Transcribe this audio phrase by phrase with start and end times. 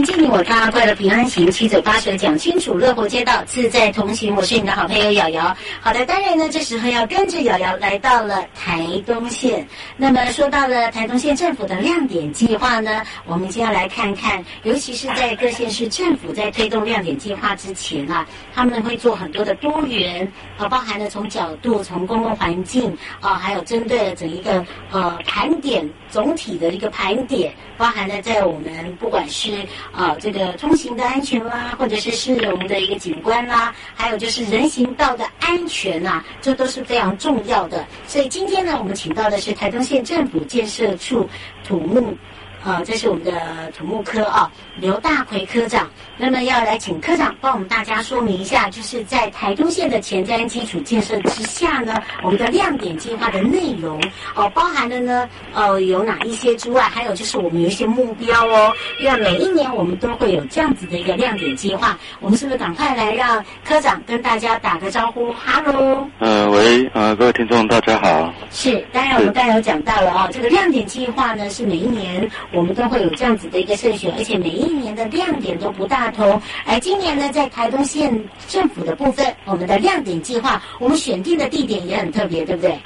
[0.00, 4.34] 迎接你我他，快乐平安行，七嘴八舌讲清楚，乐活街道自在同行。
[4.34, 5.54] 我是你的好朋友瑶瑶。
[5.78, 9.68] 好的，当然呢，这时候要跟着瑶瑶来到了台东县。
[9.98, 20.26] 那么说到了台东县政府的亮点计划呢，我们就要来看看，尤其是在各县市政府在推动亮点计划之前啊，他们会做很多的多元，
[20.56, 29.50] 啊，包含了从角度、从公共环境啊，还有针对了整一个呃盘点总体的一个盘点，包含了在我们不管是
[29.92, 37.84] 啊，这个通行的安全啦，或者是市容的一个景观啦，还有就是人行道的安全呐、啊，这都是非常重要的。
[38.06, 41.28] 所以今天呢，我们请到的是台东县政府建设处
[41.64, 42.16] 土木。
[42.64, 43.32] 呃，这是我们的
[43.76, 45.88] 土木科啊，刘大奎科长。
[46.18, 53.98] 那么要来请科长帮我们大家说明一下，就是在台东县的前瞻基础建设之下呢，我们的亮点计划的内容
[54.34, 58.70] 哦、呃，包含了呢，呃，有哪一些之外，还有就是我们有一些目标哦。
[59.00, 65.32] 要每一年我们都会有这样子的一个亮点计划，我们是不是赶快来让科长跟大家打个招呼？
[65.32, 66.06] 哈喽。
[66.18, 68.30] 呃，喂，呃，各位听众大家好。
[68.50, 72.30] 是，当然我们刚才有讲到了啊，这个亮点计划呢是每一年。
[72.52, 76.40] 我们都会有这样子的一个胜选，而且每一年的亮点都不大同。
[76.66, 78.12] 而今年呢，在台东县
[78.48, 82.76] 政府的部分，我们的亮点计划，我们选定的地点也很特别，对不对？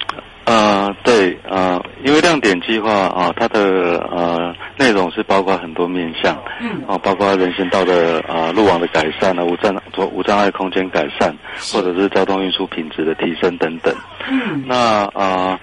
[0.45, 9.75] 呃，对，呃，因为亮点计划啊，它的呃内容是包括很多面向，嗯，啊，包括人行道的啊路网的改善啊，无障
[10.13, 11.35] 无障碍空间改善，
[11.73, 13.91] 或者是交通运输品质的提升等等。
[14.29, 15.59] 嗯，那啊。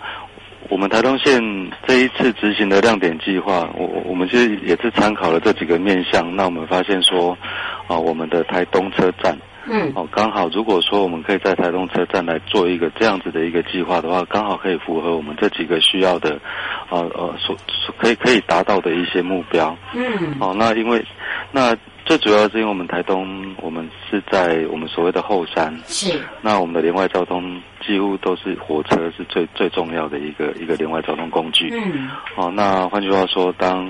[0.72, 1.38] 呃我们台东县
[1.86, 6.34] 这一次执行的亮点计划，我我们其实也是参考了这几个面向。
[6.34, 7.36] 那我们发现说，
[7.86, 16.40] 啊，我们的台东车站，嗯，哦，刚好如果说我们可以在台东车站来做一个这样子的一个计划的话，刚好可以符合我们这几个需要的，
[16.88, 19.76] 啊呃所所可以可以达到的一些目标。
[19.94, 21.04] 嗯，哦，那因为
[21.52, 21.76] 那。
[22.04, 26.20] 最主要是因为我们台东，我们是在我们所谓的后山，是。
[26.40, 31.70] 那我们的连外交通几乎都是火车是最最重要的一个一个连外交通工具。
[31.72, 32.10] 嗯。
[32.36, 33.86] 哦，那换句话说，当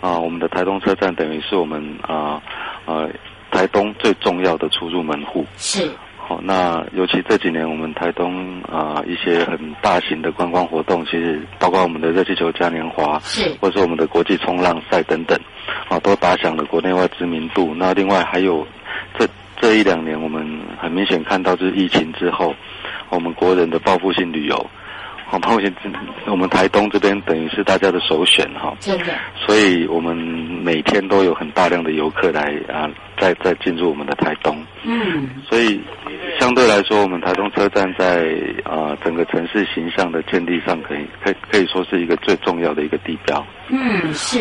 [0.00, 2.40] 啊、呃、我们的台东车站等于是我们啊
[2.84, 3.10] 呃，呃
[3.50, 5.44] 台东最重要的出入门户。
[5.56, 5.90] 是。
[6.26, 15.38] 好，那尤其这几年，我们台东啊、呃、一些很大型的观光活动，其实包括我们的热气球嘉年华，是，或者是我们的国际冲浪赛等等，
[15.86, 17.74] 啊，都打响了国内外知名度。
[17.76, 18.66] 那另外还有
[19.18, 19.28] 这
[19.60, 20.42] 这一两年，我们
[20.78, 22.54] 很明显看到，就是疫情之后，
[23.10, 24.70] 我们国人的报复性旅游。
[25.26, 25.74] 好，目前
[26.26, 35.80] 我们台东这边等于是大家的首选哈，真的，所以我们每天都有很大量的游客来啊，再再进入我们的台东，嗯，所以
[36.38, 38.26] 相对来说，我们台东车站在
[38.64, 44.38] 啊整个城市形象的建立上，可以可以可以说是一个最重要的一个地标，嗯，是。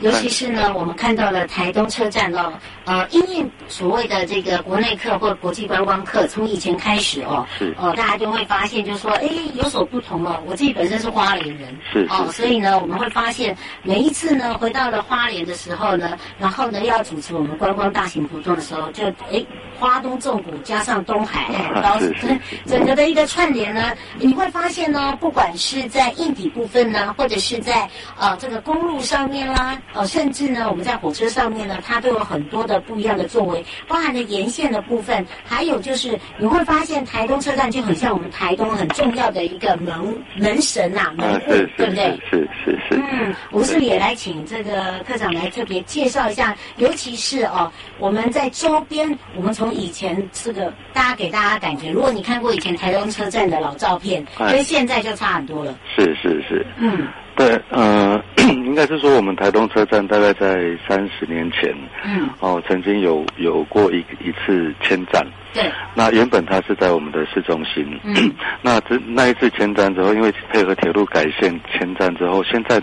[0.00, 2.52] 尤其是呢，我们看到了台东车站哦，
[2.86, 10.42] 呃，因为所谓的这个国内客或国际观光客，从以前开始哦，是哦，大家就会发现，就是说，哎，有所不同哦。
[10.46, 19.44] 我自己本身是花莲人，是哦，所以呢，我们会发现每一次呢，回到了花莲的时候呢，然后呢，要主持我们观光大型活动的时候，就哎，
[19.80, 21.98] 花东纵谷加上东海，然后
[22.66, 27.88] 整个的一个串联呢，你会发现呢，不管是在硬底部分呢，或者是在
[28.18, 29.80] 呃这个公路上面啦。
[29.94, 41.46] 呃，甚至呢，我们在火车上面呢，它都有很多的不一样的作为，包含了沿线的部分，还有就是你会发现台东车站就很像我们台东很重要的一个门门神呐、啊，门户，
[41.78, 42.20] 对不对？
[42.30, 42.96] 是是是。
[42.96, 55.72] 嗯，我们是不是也来请这个科长来特别介绍一下，尤其是哦，我们在周边，我们从从以前是个大家给大家感觉，如果你看过以前台东车站的老照片，跟现在就差很多了。
[55.94, 57.06] 是是是，嗯，
[57.36, 58.20] 对，呃，
[58.50, 61.72] 应该是说我们台东车站大概在三十年前，
[62.04, 65.24] 嗯，哦，曾经有有过一一次迁站。
[65.52, 68.14] 对，那原本它是在我们的市中心，嗯，
[68.62, 72.80] 那这那一次迁站之后，因为配合铁路改线迁站之后，现在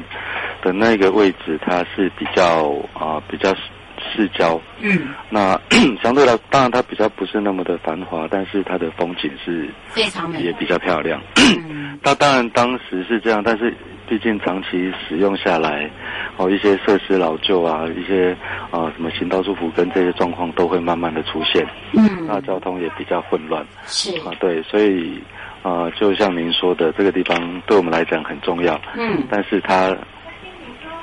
[0.62, 3.54] 的那个位置它是比较啊、呃、比较。
[4.00, 5.60] 市郊，嗯，那
[6.02, 11.22] 相对来，当然它比较不是那么的繁华，但是它的风景是非常美，也比较漂亮。
[11.38, 13.74] 嗯， 那当然当时是这样，但是
[14.08, 15.90] 毕竟长期使用下来，
[16.38, 18.32] 哦，一些设施老旧啊，一些
[18.72, 21.66] 啊、呃、什么行道树腐跟这些状况都会慢慢的出现。
[21.94, 23.66] 嗯，那交通也比较混乱。
[23.86, 25.22] 是啊，对，所以
[25.64, 28.80] 啊、呃，就像您说的，这个地方对我们来讲很重要。
[28.96, 29.96] 嗯，但是它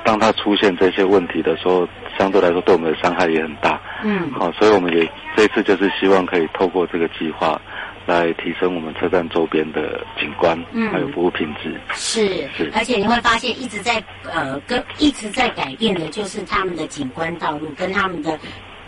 [0.04, 1.88] 当它出现这些问题的时候。
[2.18, 3.80] 相对来说，对我们的伤害也很大。
[4.02, 7.60] 嗯，好，所以我们也这次就是希望可以透过这个计划，
[8.06, 11.74] 来提升我们车站周边的景观，嗯，还有服务品质。
[11.94, 18.38] 是是，而且你会发现一直在呃跟一直在改变的，就是他们的景观道路跟他们的。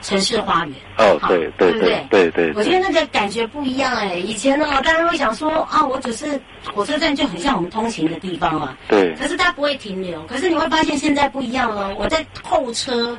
[0.06, 4.14] 城市花园哦，对对对对对，我觉得那个感觉不一样哎。
[4.14, 6.40] 以前呢，大家会想说啊，我只是
[6.72, 8.76] 火车站就很像我们通勤的地方嘛。
[8.86, 9.12] 对。
[9.16, 10.22] 可是它不会停留。
[10.26, 11.92] 可是你会发现现在不一样了。
[11.96, 13.18] 我在候车，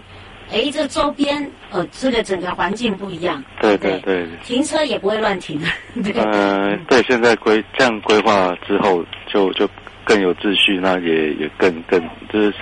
[0.49, 3.43] 哎，这周边呃，这个整个环境不一样。
[3.59, 4.25] 对对对。
[4.45, 5.61] 停车也不会乱停。
[6.01, 6.13] 对。
[6.21, 9.69] 呃，对，现在规这样规划之后，就就
[10.05, 12.01] 更有秩序，那也也更更
[12.31, 12.53] 就是。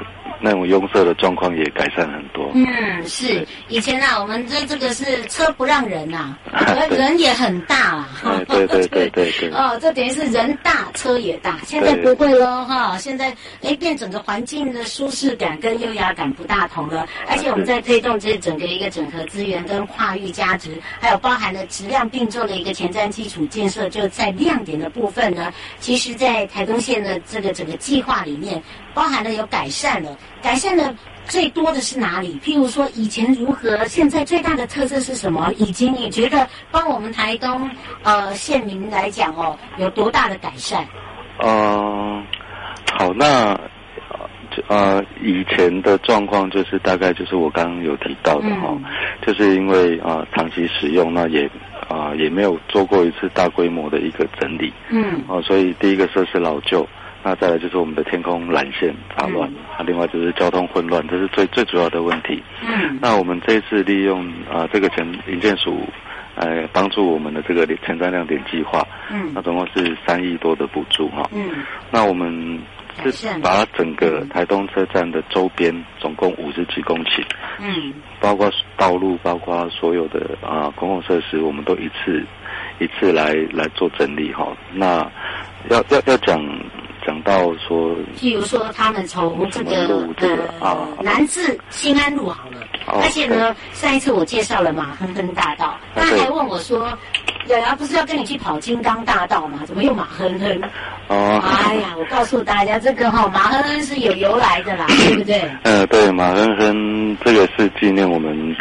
[0.41, 2.51] 那种拥塞的状况也改善很多。
[2.53, 2.65] 嗯，
[3.07, 8.09] 是以前啊，我们这这个是车不让人呐、啊， 人也很大啊。
[8.47, 9.49] 对对对对对。
[9.55, 12.97] 哦，这等于是人大车也大，现在不会了哈。
[12.97, 17.07] 现在哎，变整个环境的舒适感跟优雅感不大同了。
[17.27, 28.61] 而且我们在推动这整个一个整合资源跟跨域价值，还有包含了质量并重的一个前瞻基础建设，就在亮点的部分呢，其实在台东县的这个整个计划里面。
[28.95, 30.93] 包含了有改善了，改善的
[31.25, 32.39] 最多的是哪里？
[32.43, 35.51] 譬如说以前如何，现在最大的特色是什么？
[35.57, 37.69] 以及你觉得帮我们台东
[38.03, 40.85] 呃县民来讲哦，有多大的改善？
[41.39, 42.23] 嗯、呃，
[42.93, 43.59] 好，那
[44.67, 48.83] 呃以前的状况就是大概就是我刚刚有提到的哈、嗯，
[49.25, 51.45] 就是因为啊、呃、长期使用，那也
[51.89, 56.87] 啊、呃、也没有做过一次大规模的一个整理，嗯，哦、呃，所以第一个设施老旧。
[57.27, 62.43] 那再来就是我们的天空缆线杂乱，啊，另外就是交通混乱，这是最最主要的问题。
[62.61, 65.89] 嗯，那我们这一次利用啊这个前营建署，
[66.35, 71.27] 呃帮助我们的这个前瞻亮点计划，嗯，那总共是三亿多的补助哈。
[71.33, 71.49] 嗯，
[71.89, 72.59] 那我们
[73.03, 77.23] 是把整个台东车站的周边总共五十几公顷，
[77.59, 82.23] 嗯，包括道路，包括所有的啊公共设施，我们都一次
[82.77, 84.55] 一次来来做整理哈。
[84.71, 84.99] 那
[85.71, 86.39] 要要要讲。
[87.05, 90.07] 讲到说，譬如说，他们从这个
[90.59, 96.91] 呃南至新安路好了，而且呢，上一次我介绍了马亨亨大道，他还问我说，
[97.47, 99.59] 瑶瑶不是要跟你去跑金刚大道吗？
[99.65, 100.61] 怎么又马亨亨？
[101.07, 105.49] 哦，哎呀，我告诉大家，这个哈马亨亨是有由来的啦，对不对？
[105.63, 108.55] 呃，对，马亨亨这个是纪念我们。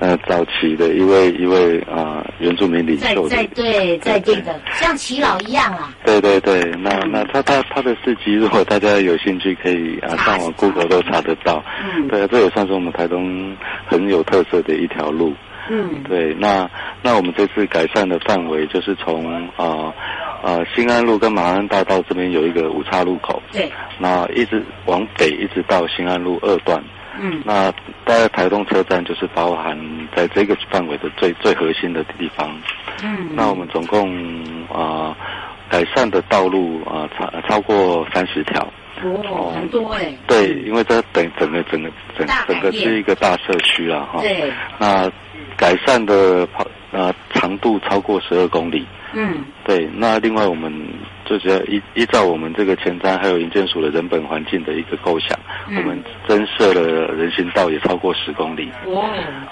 [0.00, 5.94] 呃，早期的一位一位啊、呃、原住民领袖在，在对在地的，像齐老一样啊。
[6.06, 11.62] 对对对，那那他他他的事迹，如果大家有兴趣，可以啊上网 Google 都查得到。
[11.84, 15.34] 嗯，对，这也算是我们台东很有特色的一条路。
[15.68, 16.68] 嗯，对，那
[17.02, 19.92] 那我们这次改善的范围就是从啊
[20.42, 23.42] 啊新安路跟马鞍大道这边有一个五岔路口。
[23.52, 26.82] 对，那一直往北，一直到新安路二段。
[27.22, 27.70] 嗯，那
[28.04, 29.78] 大概台东车站就是包含
[30.16, 32.50] 在这个范围的最最核心的地方。
[33.04, 35.16] 嗯，那我们总共啊、呃、
[35.68, 38.66] 改善的道路啊超、呃、超过三十条。
[39.02, 40.16] 哦，很多哎。
[40.26, 44.22] 对，因为这等整个整个整整个是一个大社区了哈。
[44.22, 44.50] 对。
[44.78, 45.10] 那
[45.58, 48.86] 改善的跑呃长度超过十二公里。
[49.12, 49.44] 嗯。
[49.64, 50.72] 对，那另外我们。
[51.30, 58.68] 就只要依依照我们这个前瞻，还有营建署的人本环境的一个构想，嗯、我们增设了人行道也超过十公里。
[58.88, 59.08] 哇！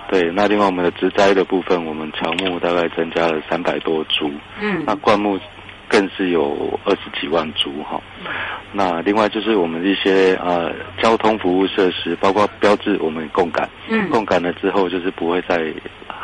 [0.09, 4.29] 对，那另外我们的植栽的部分，我们乔木大概增加了三百多株。
[4.61, 4.83] 嗯。
[4.85, 5.39] 那灌木
[5.87, 8.01] 更是有二十几万株哈。
[8.73, 13.71] 那另外就是我们一些呃交通服务设施，包括标志，我们共感。
[13.89, 14.11] 嗯。
[14.11, 15.73] 共感了之后，就是不会再。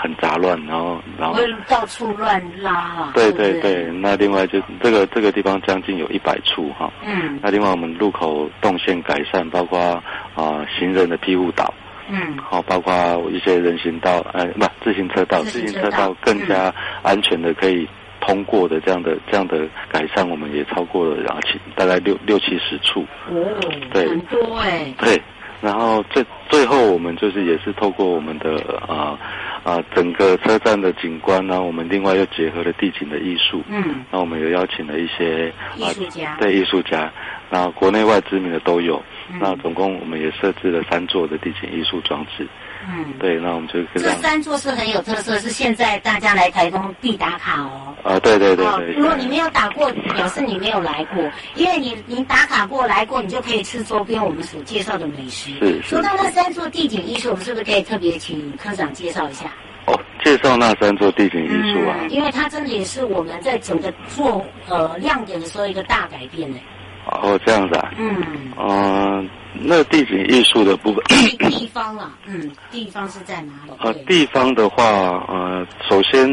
[0.04, 3.12] 很杂乱，然后然后到处乱拉啊。
[3.14, 6.92] 对对对，那另外就这个这个地方将近有一百处哈。
[7.02, 7.38] 嗯。
[7.40, 10.02] 那另外我们路口动线改善，包括啊、
[10.34, 11.72] 呃、行人的庇护岛。
[12.10, 12.92] 嗯，好，包括
[13.30, 16.70] 一些人行道，呃，不，自行车道，自行车道更加
[17.02, 17.88] 安全的可以
[18.20, 21.40] 通过的这样的这样的改善，我们也超过了，然后
[21.74, 23.06] 大概六六七十处。
[23.30, 23.42] 哦，
[23.90, 24.94] 对，很多哎。
[24.98, 25.18] 对，
[25.62, 28.50] 然后最最后我们就是也是透过我们的
[28.86, 29.18] 啊。
[29.64, 33.62] 啊，整个车站的景观呢，我们另外又结合了地景的艺术。
[33.68, 37.10] 嗯，那我们有邀请了一些艺术家，啊、对艺术家，
[37.48, 39.02] 那国内外知名的都有。
[39.32, 42.46] 嗯、那总共我们也设置了三座的地景艺术装置。
[42.86, 47.94] 嗯，对，那我们就这三座是很有特色，是现在大家来台东必打卡哦。
[48.02, 48.66] 啊，对对对对。
[48.66, 51.22] 哦、如果你没有打过，表示你没有来过，
[51.54, 55.52] 因为你你打卡过来过，你就可以吃周边我们所介绍的美食。
[55.60, 55.82] 是。
[55.82, 59.46] 说到那三座地景艺术，我们是不是可以特别请科长介绍一下？
[59.86, 66.58] 哦，介绍那三座地景艺术啊、嗯，因为它真的也是我们在整个做呃亮点的时候一个大改变呢。
[67.06, 67.92] 哦，这样子啊。
[67.98, 68.16] 嗯。
[68.58, 69.24] 嗯、呃，
[69.60, 71.02] 那地景艺术的部分。
[71.04, 73.72] 地地方啊，嗯，地方是在哪里？
[73.80, 74.84] 呃，地方的话，
[75.28, 76.28] 呃，首先，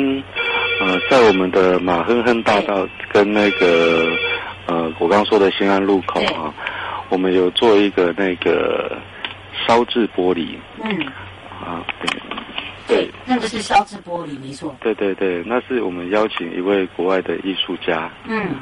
[0.82, 4.12] 呃，在我们的马亨亨大道跟那个
[4.68, 6.54] 呃，我刚刚说的新安路口啊，
[7.10, 8.98] 我们有做一个那个
[9.68, 10.56] 烧制玻璃。
[10.84, 11.06] 嗯。
[11.64, 12.22] 啊，对。
[12.88, 14.76] 对，那个是烧制玻璃，没错。
[14.82, 18.12] 对对对，那是我们邀请一位国外的艺术家。
[18.28, 18.54] 嗯，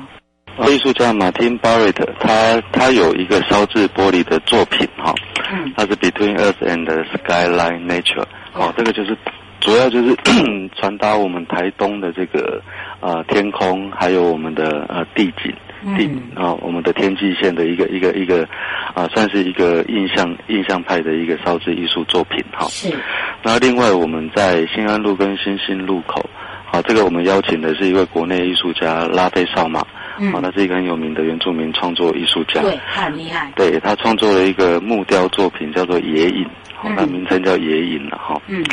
[0.70, 5.14] 艺术家 Martin Barrett，他他有一个烧制玻璃的作品哈。
[5.52, 5.74] 嗯。
[5.76, 9.18] 他是 Between Earth and Skyline Nature，哦，这个就是
[9.62, 10.16] 主要就是
[10.76, 12.62] 传达我们台东的这个
[13.00, 15.54] 呃天空，还有我们的呃地景。
[15.96, 18.46] 地啊、哦，我们的天际线的一个一个一个
[18.94, 22.68] 啊，算是一个印象印象派的一个烧制艺术作品哈。
[22.68, 22.94] 是。
[23.42, 26.30] 那另外我们在新安路跟新兴路口，
[26.72, 29.86] 好，这个我们邀请的是一位国内艺术家拉菲少马，
[30.20, 33.52] 嗯，他是一个很有名的原住民创作艺术家，对，很厉害。
[33.56, 36.46] 对，他创作了一个木雕作品，叫做野影，
[36.76, 38.42] 好，那名称叫野影了哈。
[38.48, 38.64] 嗯。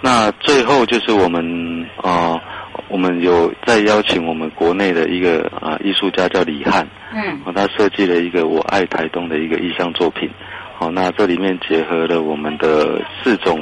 [0.00, 2.32] 那最后就是我们啊。
[2.32, 2.40] 呃
[2.88, 10.30] 我们有在邀请我们国内的一个啊艺术家叫李汉，嗯，他设计了一个我爱台东的一个意象作品，
[10.78, 13.58] 好，那这里面结合了我们的四种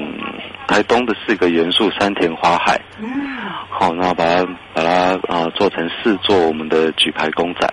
[0.66, 3.08] 台东的四个元素：山田花海，嗯，
[3.70, 4.44] 好，然后把它
[4.75, 7.66] 把它啊做成四座我们的举牌公仔，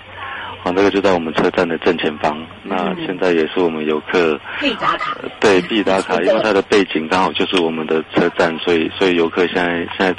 [0.63, 10.15] 啊，这个就在我们车站的正前方，那现在也是我们游客必打卡，对，必打卡， 因为它的背景刚好就是我们的车站，所以所以游客现在现在。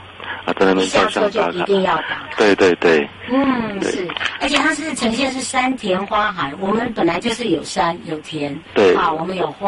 [0.46, 2.28] 啊，在那边照相打卡，一定要打卡。
[2.36, 4.06] 对对对，嗯，是，
[4.40, 9.66] 而且它是呈现是山田花海，我们本来就是有山有田，对，啊，我们有花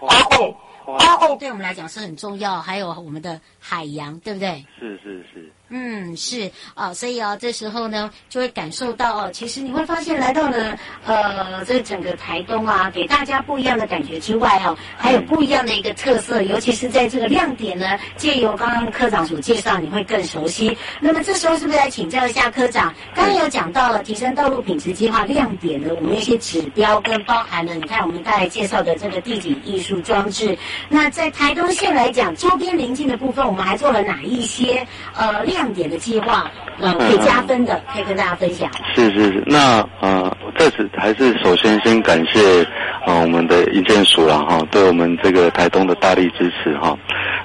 [0.00, 0.52] 花后
[0.98, 4.64] 花后对我们来讲是很重要，还有我们的海洋，对不对？
[4.78, 5.50] 是是是。
[5.74, 20.76] 嗯，是啊，所以啊，这时候呢，就会感受到哦，其实你会发现，来到了呃，这整个台东啊，给大家不一样的感觉之外哦，还有不一样的一个特色，尤其是在这个亮点呢，借由刚刚科长所介绍，你会更熟悉。
[21.00, 22.94] 那么这时候是不是来请教一下科长？
[23.14, 30.54] 刚刚有讲到了提升道路品质计划亮点的我们一些指标，跟包含了你看我们刚才介绍的这个地景艺术装置。
[30.90, 35.61] 那在台东县来讲，周边邻近的部分，我们还做了哪一些呃亮？
[35.62, 36.50] 亮点的计划，
[36.80, 38.68] 呃，可以加分的，可以跟大家分享。
[38.96, 42.66] 是是是，那呃，在此还是首先先感谢
[43.06, 46.98] 呃我们的营建署了哈，对我们这个台东的大力支持哈。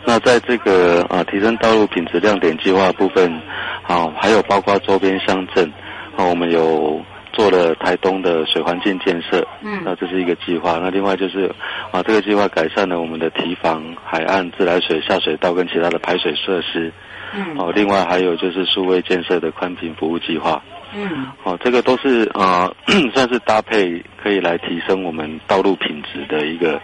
[0.03, 3.39] 那在这个啊提升道路品质亮点计划部分，
[3.83, 5.71] 好，还有包括周边乡镇，
[6.15, 6.99] 啊，我们有
[7.33, 10.79] 做了台东的水环境建设，嗯，那这是一个计划。
[10.81, 11.53] 那另外就是
[11.91, 16.91] 啊，这个计划改善了我们的堤防、海岸自来水下水道跟其他的排水设施。
[17.35, 20.61] 嗯，哦，另外还有就是数位建设的宽频服务计划。
[20.95, 22.73] 嗯，哦，这个都是呃，
[23.13, 26.77] 算是搭配可以来提升我们道路品质的一个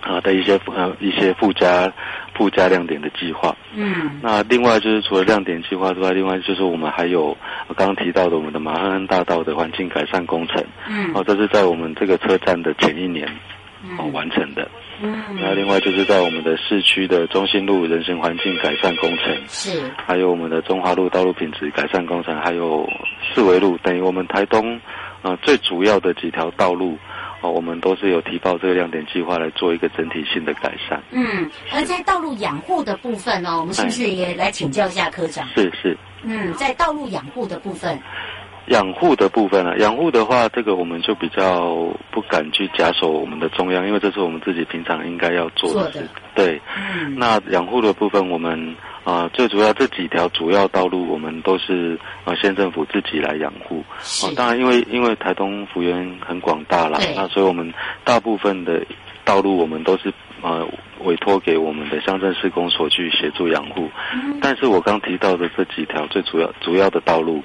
[0.00, 1.92] 啊、呃、的一些呃一些附加
[2.34, 3.54] 附加亮点的计划。
[3.74, 7.36] 嗯，那另外就是除了亮点计划之外，另外就是我们还有
[7.76, 10.64] 刚刚提到的我们的马汉恩大道的环境改善工程。
[10.88, 13.26] 嗯，哦，这是在我们这个车站的前一年
[13.98, 14.62] 哦完成的。
[14.62, 14.68] 嗯，
[15.40, 22.86] 那另外就是在我们的市区的中心路人行环境改善工程，是，还有我们的中华路道路品质改善工程，还有
[23.32, 24.78] 四维路，等于我们台东
[25.22, 26.92] 呃最主要的几条道路，
[27.40, 31.02] 哦、呃，我们都是有提报这个亮点计划来做一个整体性的改善。
[31.10, 35.48] 嗯，而在道路养护的部分呢，我们是不是也来请教一下科长？
[35.54, 35.96] 是是。
[36.22, 37.98] 嗯，在道路养护的部分。
[38.70, 39.76] 养护的部分呢、啊？
[39.78, 41.76] 养护的话，这个我们就比较
[42.12, 45.90] 不敢去假手我们的中央，因为这是我们自己平常应该要做的。
[45.90, 53.82] 做的对，嗯，那养护的部分，我们啊、呃、最主要这几条主要道路，我们都是啊县政府自己来养护。
[53.98, 54.34] 是、呃。
[54.36, 57.74] 当然，因为因为台东幅员很广大啦，那所以我们
[58.04, 58.86] 大部分的
[59.24, 60.64] 道路我们都是呃
[61.02, 63.90] 委托给我们的乡镇市公所去协助养护。
[64.14, 67.42] 嗯、但是我刚提到的这几条最主要主要的道路。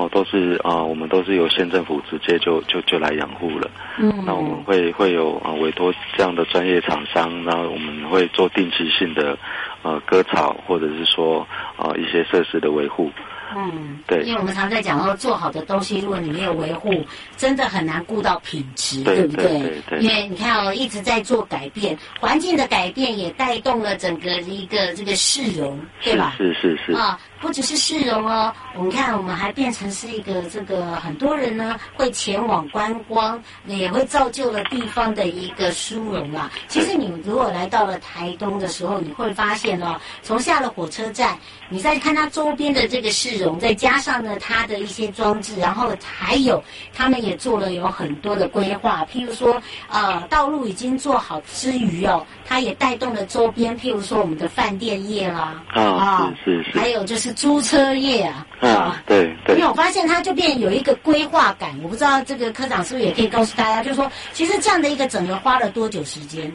[0.00, 3.70] 哦，都是啊、呃，我们都是由县政府直接就就就来养护了。
[3.98, 9.36] 嗯，那我们会会有啊、呃、委托这样的专业厂商，然后我们会做定期性的
[9.82, 13.10] 呃割草，或者是说啊、呃、一些设施的维护。
[13.54, 17.04] 嗯，对，因为我们常在讲说，做好的东西，如果你没有维护，
[17.36, 19.48] 真的很难顾到品质，对，对不对？
[19.48, 26.36] 对对对，因为你看哦，一直在做改变，环境的改变也带动了整个一个这个市容，对吧？
[26.38, 26.92] 是是是，是。
[26.92, 27.18] 啊。
[27.40, 36.50] 不只是市容哦，我们看，我们还变成是一个这个很多人呢会前往观光，也会造就了地方的一个殊荣啊。
[36.68, 41.38] 其实你如果来到了台东的时候，你会发现哦，从下了火车站，
[41.70, 57.29] 你再看它周边的这个市容，再加上呢它的一些装置，然后还有他们也做了有很多的规划，譬如说呃道路已经做好之余哦，它也带动了周边，譬如说我们的饭店业啦，啊、哦，是是是，还有就是。
[57.34, 66.52] 租车业啊，啊，对对，因为我发现它就变有一个规划感，我不知道这个科长是不是也可以告诉大家，就是说，其实这样的一个整合花了多久时间？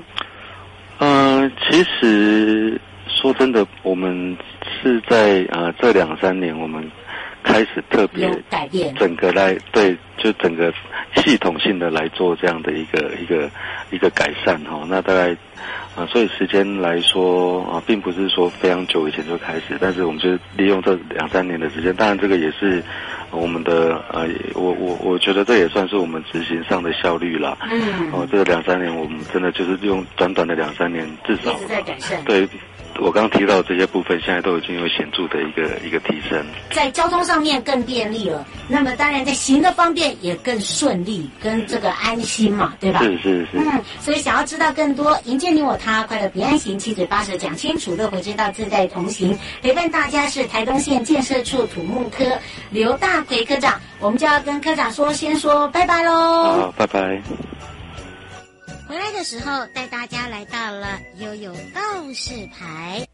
[0.99, 4.37] 嗯、呃，其实说真的，我们
[4.81, 6.89] 是在呃这两三年，我们
[7.45, 10.73] 开始特别改变，整个来对，就整个
[11.15, 13.49] 系统性的来做这样的一个一个
[13.91, 15.37] 一个改善哈、哦，那大概。
[15.95, 22.83] 啊，所以时间来说啊，并不是说非常久以前就开始，但是我们就是利用这两三年的时间，当然这个也是
[23.31, 27.57] 我们的呃，我我我觉得这也算是我们执行上的效率啦。
[27.71, 28.11] 嗯。
[28.11, 31.57] 哦，这个两三年我们真的就是用短短的两三年，至少。
[32.25, 32.45] 对。
[33.01, 38.45] 我刚刚提到的这些部分，现在都已经有显著的一个一个提升，在交通上面更便利了。
[38.67, 42.99] 那么当然在行的方便也更顺利，跟这个安心嘛，对吧？
[42.99, 43.57] 是是是。
[43.57, 49.37] 嗯，所以想要知道更多，迎接你我他，快乐平安行，七嘴八舌讲清楚，乐活街道自在同行。
[49.61, 52.23] 陪伴大家是台东县建设处土木科
[52.69, 56.11] 刘大奎科长，我们就要跟科长说，先说拜拜喽。
[56.13, 57.21] 好，拜拜。
[58.87, 63.07] 回来的时候，带大家来到了悠悠告示牌。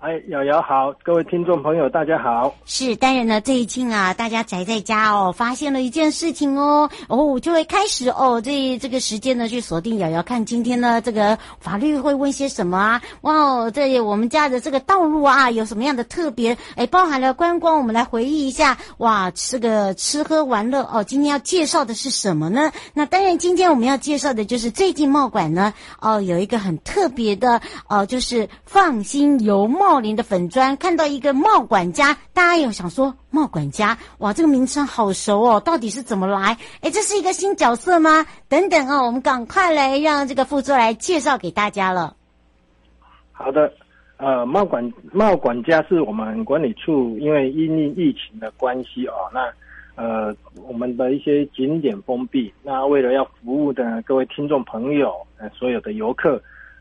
[0.00, 2.54] 哎，瑶瑶好，各位听众朋友，大家好。
[2.66, 13.02] 是，当然呢，最近啊，大家宅在家哦，发现了一件事情哦，哦，就会开始哦，这这个时间呢，去锁定瑶瑶，看今天呢，这个法律会问些什么啊？
[13.22, 16.56] 哇哦，这我们家的这个道路啊，有什么样的特别？
[16.76, 18.78] 哎，包含了观光，我们来回忆一下。
[18.98, 22.70] 哇，这个吃喝玩乐哦，今天要介绍的是什么呢？
[22.94, 29.87] 那当然，今天我们要介绍的就是最近茂馆呢，哦，有一个很特别的哦，就是放心游贸。
[29.88, 36.54] 茂林的粉砖看到一个茂管家，大家有想说茂管家哇，这个名称好熟哦，到底是怎么来？
[36.82, 38.26] 哎，这是一个新角色吗？
[38.50, 42.14] 等等哦，我们赶快来让这个副座来介绍给大家了。
[43.32, 43.72] 好的，
[44.18, 49.50] 呃，茂管茂管家是我们管理处，因为因应疫情的关系哦，那
[49.94, 50.36] 呃
[50.68, 55.14] 我们的一些景点封闭，那为了要服务的各位听众朋友，
[55.54, 56.38] 所有的游客。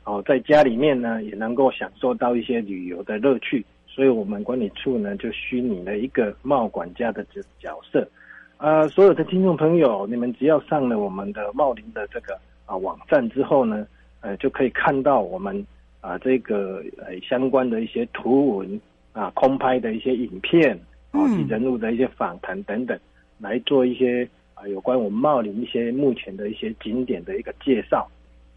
[0.07, 8.07] 哦，在家里面呢，也能够享受到一些旅游的乐趣，所以我们管理处呢就虚拟了一个茂管家的角角色。
[8.57, 12.33] 呃，所有的听众朋友，你们只要上了我们的茂林的这个
[12.65, 13.85] 啊、呃、网站之后呢，
[14.21, 15.53] 呃，就可以看到我们
[15.99, 18.79] 啊、呃、这个呃相关的一些图文
[19.11, 20.73] 啊、呃、空拍的一些影片
[21.11, 22.97] 啊、人物的一些访谈等等，
[23.39, 28.07] 来做一些啊、呃、有关我们茂林一些目前的一些景点的一个介绍。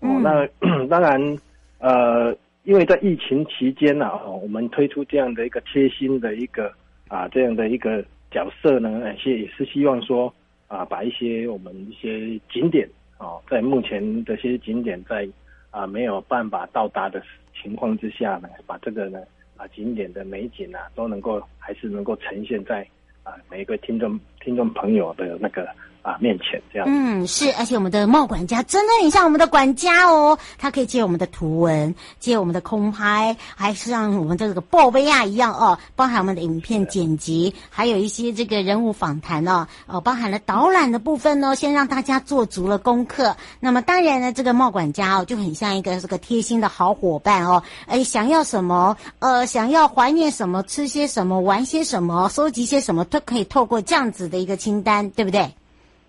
[0.01, 0.47] 哦，那
[0.89, 1.39] 当然，
[1.79, 2.35] 呃，
[2.65, 6.73] 因为在疫情期间呢，哦，我们推出这样的一个贴心的一个
[7.09, 10.33] 啊，这样的一个角色呢，也也是希望说
[10.69, 15.29] 啊，把一些我们一些景点哦，在目前这些景点在
[15.71, 17.23] 啊没有办法到达的
[17.61, 19.21] 情况之下呢，把这个呢
[19.57, 22.87] 啊景点的美景啊都能够还是能够呈现在
[23.23, 25.67] 啊每一个听众听众朋友的那个。
[26.03, 26.89] 啊，面前这样。
[26.89, 43.37] 嗯，是，而且我们的茂管家真的很像我们的管家哦，他可以接我们的图文，接我们的空拍，还是像我们的这个报备啊一样哦，包含我们的影片剪辑，还有一些这个人物访谈哦，哦，包含了导览的部分呢，先让大家做足了功课。
[43.61, 55.41] 那么当然呢，这个茂管家哦，就很像一个这个贴心的好伙伴哦，哎，想要什么，呃，想要怀念什么，吃些什么，玩些什么，收集些什么，都可以透过这样子的一个清单，对不对？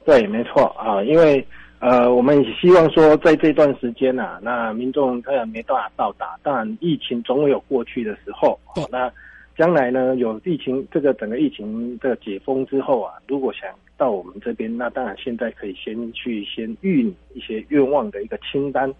[0.06, 1.46] 对，没错啊，因为
[1.80, 8.60] 呃，我们希望说，在这段时间呢、啊，那民众他也没办法到达，当然疫情总会有过去的时候。
[8.76, 8.86] 对。
[8.92, 9.12] 那
[9.58, 18.92] 将来呢，有疫情这个整个疫情的解封之后啊，如果想到我们这边，那当然现在可以先去先预一些愿望的一个清单。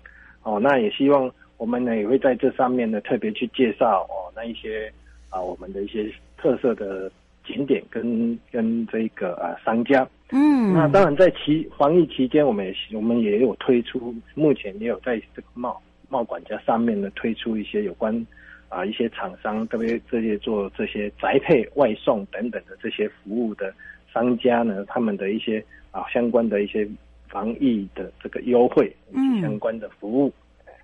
[0.44, 4.92] 哦，那也希望我们呢也会在这上面呢特别去介绍哦那一些
[5.30, 7.12] 啊我们的一些特色的
[7.52, 10.08] 景点跟跟这个啊商家。
[10.32, 18.26] 嗯，那当然在期防疫期间，我们也我们也有推出，目前也有在这个贸贸管家上面呢推出一些有关。
[18.70, 23.74] 啊，一些厂商特别这些做这些宅配外送等等的这些服务的
[24.14, 25.62] 商家呢，他们的一些
[25.92, 26.88] 啊相关的一些
[27.28, 30.30] 防疫的这个优惠以及相关的服务。
[30.30, 30.41] 嗯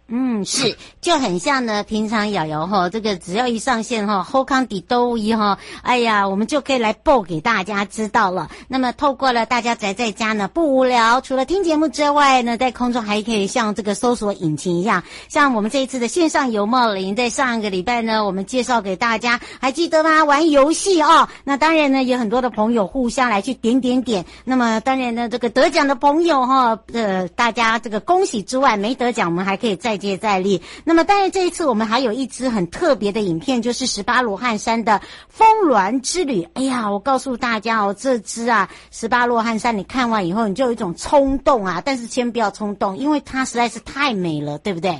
[0.09, 1.83] 嗯，是，就很像呢。
[1.83, 8.49] 平常瑶瑶哈，这个只要一上线哈，后康底都一哈，哎呀，我们就可以来报给大家知道了。
[8.69, 20.23] 那么透过了大家宅在家呢不无聊，除了听节目之外呢，在空中还可以像这个搜索引擎一样，像我们这一次的线上游冒林，在上一个礼拜呢，我们介绍给大家，还记得吗？
[20.23, 21.27] 玩游戏哦。
[21.43, 24.25] 那当然呢，有很多的朋友互相来去点点点。
[24.45, 29.96] 那么当然呢，这个得奖的朋友哈，呃，大家这个恭喜之外，没得奖我们还可以再。
[29.97, 30.61] 接再厉。
[30.85, 36.47] 那么，当然这一次我们还有一支很特别的影片，就是十八罗汉山的峰峦之旅。
[36.53, 44.97] 哎呀，我告诉大家哦，这支啊十八罗汉山，你看完以后你就有一种冲动啊，但是先不要冲动，因为它实在是太美了，对不对？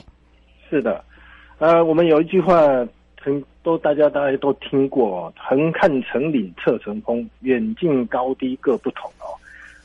[0.69, 1.03] 是的，
[1.59, 2.57] 呃，我们有一句话，
[3.21, 9.31] 很都大家大家都听过，横看成岭侧成峰，远近高低各不同哦。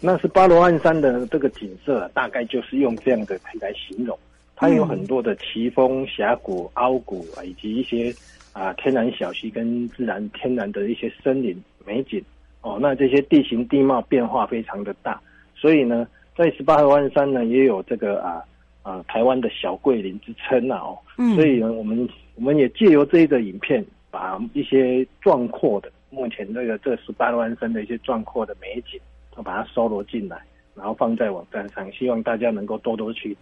[0.00, 4.18] 那十八罗汉山的这个景色，大概就是用这样的来形容。
[4.62, 8.14] 它有很多的奇峰、峡谷、凹谷啊，以及一些
[8.52, 12.22] 啊天然小溪跟自然天然的一些森林美景
[12.60, 12.78] 哦。
[12.80, 15.20] 那这些地形地貌变化非常的大，
[15.56, 18.40] 所以呢，在十八罗汉山呢也有这个啊
[18.84, 20.96] 啊台湾的小桂林之称呐哦。
[21.18, 21.34] 嗯。
[21.34, 29.00] 所以呢，我们我们也借由这一个影片，把一些壮阔的目前这个这十八罗汉山的一些壮阔的美景，
[29.34, 30.40] 都把它收罗进来，
[30.76, 33.36] 然后放在网站上，希望大家能够多多去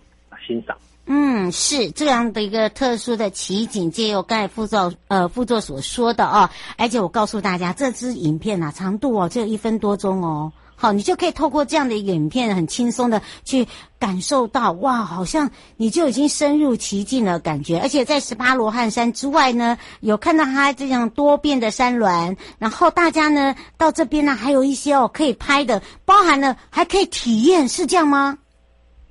[0.47, 0.77] 欣赏。
[1.07, 13.67] 嗯，是这样的一个特殊的奇景，借由刚才副座呃副座所说的啊，而且我告诉大家，这支影片啊长度哦只有一分多钟哦，好，你就可以透过这样的一个影片，很轻松的去
[13.99, 17.81] 感受到哇，好像你就已经深入其境了感觉。
[17.81, 28.39] 而且在十八罗汉山之外呢，有看到它这样多变的山峦，然后大家呢到这边呢还有一些哦可以拍的，包含了还可以体验，是这样吗？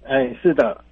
[0.06, 0.86] 哎，是的。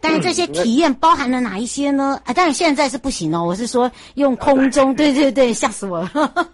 [0.00, 2.20] 但是这些体验包含了哪一些呢？
[2.24, 3.44] 啊，当然现在是不行哦。
[3.44, 6.08] 我是说用空中， 对对对，吓死我了。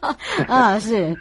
[0.48, 1.14] 啊，是。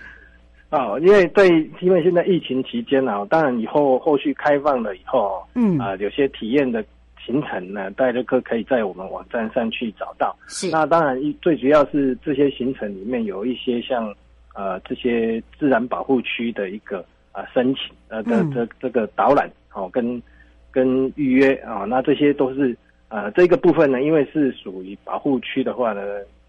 [0.69, 1.49] 啊，因为对，
[1.81, 6.83] 因为现在疫情期间啊，当然以后后续开放了以后，嗯啊，有些体验的
[7.25, 10.33] 行程呢，大家可可以在我们网站上去找到。
[10.47, 10.69] 是。
[10.71, 14.13] 那当然，一最主要是这些行程里面有一些像
[14.55, 20.21] 呃这些自然保护区的一个啊申请呃的这这个导览哦跟。
[20.73, 22.75] 跟预约啊，那这些都是
[23.07, 26.01] 呃这个部分呢，因为是属于保护区的话呢，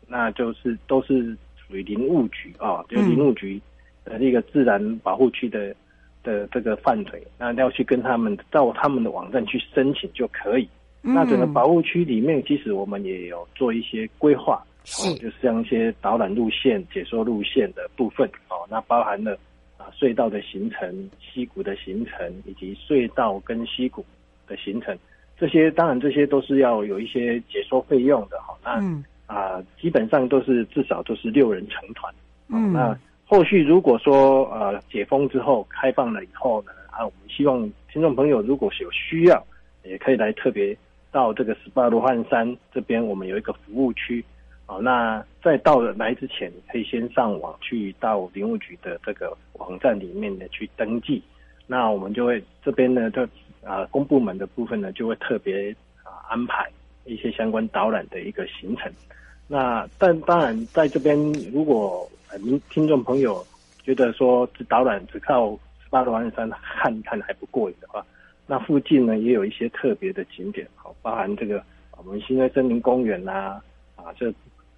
[0.09, 3.61] 那就是都是属于林务局啊，就林务局
[4.05, 5.75] 的一个自然保护区的
[6.23, 10.67] 的这个范围，那要去跟他们到他们的网站去申请就可以。
[11.03, 19.39] 那整个保护区里面，其实我们也有做一些规划，是，就是像一些导览路线、解说路线的部分哦，那包含了。
[19.93, 24.05] 隧道的形成、溪谷的形成，以及隧道跟溪谷
[24.47, 24.97] 的形成，
[25.37, 28.57] 这些当然这些都是要有一些解说费用的哈。
[28.63, 32.15] 那啊、基本上都是至少都是六人成团。
[32.49, 39.43] 嗯，那后续如果说呃解封之后开放了以后呢，啊，我们希望听众朋友如果是有需要，
[39.83, 40.77] 也可以来特别
[41.11, 44.23] 到这个十八罗汉山这边，我们有一个服务区。
[44.67, 51.23] 好，那在到来之前，可以先上网去到林务局的这个网站里面呢去登记。
[51.67, 53.23] 那我们就会这边呢，就
[53.65, 56.71] 啊公部门的部分呢，就会特别啊安排
[57.05, 58.93] 一些相关导览的一个行程。
[59.49, 61.17] 那但当然在这边，
[61.53, 62.07] 如果
[62.41, 63.43] 您听众朋友
[63.83, 68.05] 觉得说只导览只靠十八罗汉山看看还不过瘾的话，
[68.47, 71.65] 那附近呢也有一些特别的景点，好，包含这个
[71.97, 73.63] 我们新安森林公园啦，
[73.97, 74.33] 啊这。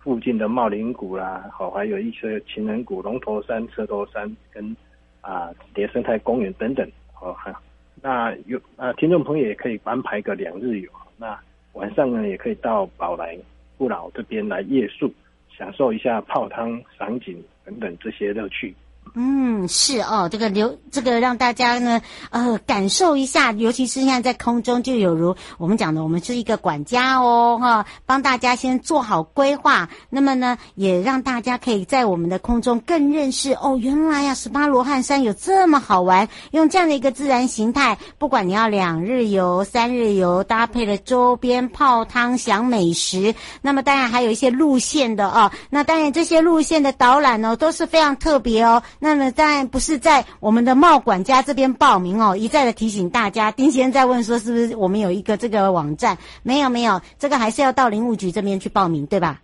[0.06, 4.76] 附近的茂林谷啦，好，还有一些情人谷、龙头山、车头山跟
[5.20, 7.60] 啊蝶生态公园等等，好哈。
[8.00, 11.36] 那有啊，听众朋友也可以安排个两日游，那
[11.72, 13.36] 晚上呢也可以到宝来
[13.76, 15.12] 不老这边来夜宿，
[15.50, 18.72] 享受一下泡汤、赏景等等这些乐趣。
[19.14, 29.88] 嗯，是哦，这个留这个让大家呢，呃，感受一下，尤其是现在在空中，就有如我们讲的，我们是一个管家哦，哈，帮大家先做好规划。
[30.10, 48.82] 那么呢，也让大家可以在我们的空中更认识哦，原来呀，十八罗汉山有这么好玩，用这样的一个自然形态，不管你要两日游、三日游，搭配了周边泡汤享美食，那么当然还有一些路线的哦，那当然这些路线的导览呢，都是非常特别哦。
[48.98, 53.50] 那么当然不是在我们的茂管家这边报名哦，一再的提醒大家。
[53.52, 56.16] 丁先生在问说，是不是我们有一个这个网站？
[56.42, 59.40] 没有没有，这个还是要到林务局这边去报名，对吧？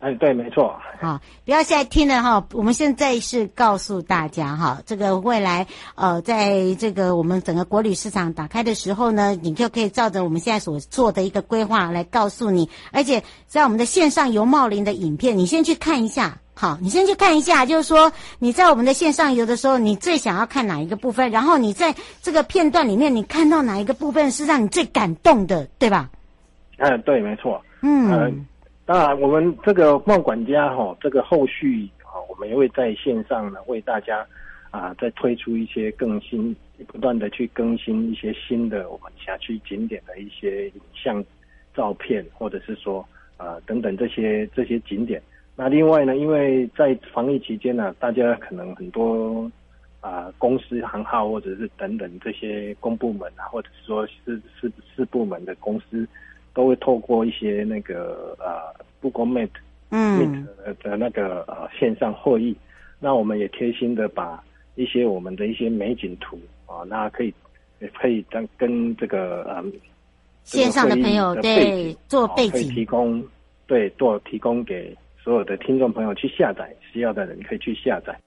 [0.00, 0.74] 哎，对，没错。
[0.98, 16.38] 好，不要现在听了哈，我们现在是告诉大家哈，这个未来呃，在这个我们整个国旅市场打开的时候呢，你就可以照着我们现在所做的一个规划来告诉你，而且在我们的线上游茂林的影片，你先去看一下。
[16.60, 21.30] 好，你先去看一下，就是说你在我们的线上游的时候，你最想要看哪一个部分？
[21.30, 26.10] 然后你在这个片段里面，你看到哪一个部分是让你最感动的，对吧？
[26.76, 27.64] 嗯，对，没错。
[27.80, 28.44] 嗯，
[28.84, 34.26] 当然，我们这个茂管家哈、哦，这个后续啊、哦，我们也会在线上呢为大家
[34.70, 36.54] 啊、再推出一些更新，
[36.86, 41.24] 不断的去更新一些新的我们辖区景点的一些影像、
[41.74, 43.02] 照片，或者是说
[43.38, 45.22] 啊、等等这些这些景点。
[45.56, 49.42] 那另外呢，因为在防疫期间呢，大家可能很多
[50.00, 56.08] 啊、呃、公司行号或者是等等这些公部门啊，或者是说是是是部门的公司，
[56.54, 59.50] 都会透过一些那个呃 Google Meet
[59.90, 62.56] 嗯 Meet 的那个呃线上会议，
[62.98, 64.42] 那我们也贴心的把
[64.76, 67.34] 一些我们的一些美景图啊，那可以
[67.80, 69.62] 也可以跟跟这个呃
[70.44, 73.22] 线上的朋友的对做背景提供
[73.66, 74.96] 对做提供给。
[75.22, 78.18] 所有的听众朋友去下载，需要的人可以去下载。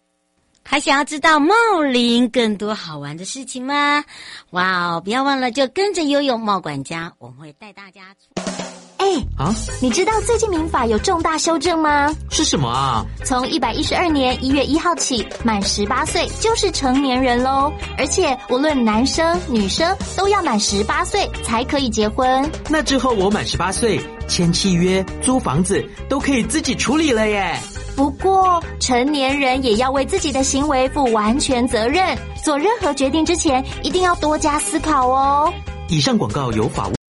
[0.66, 1.54] 还想要知道茂
[1.92, 4.04] 林更多好玩的事情吗？
[4.52, 8.42] 哇哦，不要忘了，就跟着悠悠茂管家，我们会带大家出。
[8.98, 9.06] 哎
[9.38, 9.54] 啊！
[9.82, 12.10] 你知道最近民法有重大修正吗？
[12.30, 13.06] 是什么啊？
[13.26, 17.70] 从一百一十二年一月一号起，满十八岁就是成年人喽。
[17.98, 22.50] 而且无论男生女生都要满十八岁才可以结婚。
[22.70, 27.56] 那之后我满十八岁，签契约、租房子都可以自己处理了耶。
[27.96, 35.54] 不过成年人也要为自己的行为负完全责任，做任何决定之前一定要多加思考哦。
[35.90, 37.03] 以上广告由法务。